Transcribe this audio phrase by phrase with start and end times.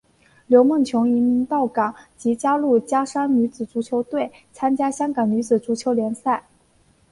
[0.47, 6.43] 刘梦琼移民到港即加入加山女子足球队参加香港女子足球联赛。